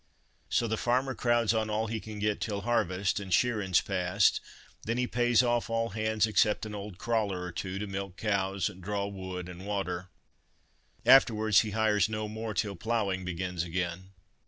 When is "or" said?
7.43-7.51